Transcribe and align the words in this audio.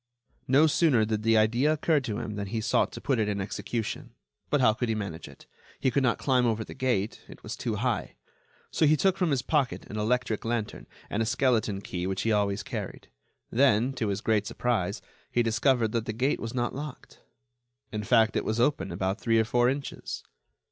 No 0.47 0.65
sooner 0.65 1.05
did 1.05 1.21
the 1.21 1.37
idea 1.37 1.71
occur 1.71 1.99
to 1.99 2.17
him 2.17 2.33
than 2.35 2.47
he 2.47 2.59
sought 2.59 2.91
to 2.93 2.99
put 2.99 3.19
it 3.19 3.29
in 3.29 3.39
execution. 3.39 4.15
But 4.49 4.59
how 4.59 4.73
could 4.73 4.89
he 4.89 4.95
manage 4.95 5.27
it? 5.27 5.45
He 5.79 5.91
could 5.91 6.01
not 6.01 6.17
climb 6.17 6.47
over 6.47 6.63
the 6.63 6.73
gate; 6.73 7.21
it 7.27 7.43
was 7.43 7.55
too 7.55 7.75
high. 7.75 8.15
So 8.71 8.87
he 8.87 8.97
took 8.97 9.15
from 9.15 9.29
his 9.29 9.43
pocket 9.43 9.85
an 9.91 9.99
electric 9.99 10.43
lantern 10.43 10.87
and 11.07 11.21
a 11.21 11.25
skeleton 11.27 11.81
key 11.81 12.07
which 12.07 12.23
he 12.23 12.31
always 12.31 12.63
carried. 12.63 13.09
Then, 13.51 13.93
to 13.93 14.07
his 14.07 14.21
great 14.21 14.47
surprise, 14.47 15.03
he 15.31 15.43
discovered 15.43 15.91
that 15.91 16.07
the 16.07 16.13
gate 16.13 16.39
was 16.39 16.55
not 16.55 16.73
locked; 16.73 17.19
in 17.91 18.03
fact, 18.03 18.35
it 18.35 18.43
was 18.43 18.59
open 18.59 18.91
about 18.91 19.21
three 19.21 19.37
or 19.37 19.45
four 19.45 19.69
inches. 19.69 20.23